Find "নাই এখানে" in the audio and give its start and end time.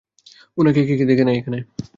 1.27-1.59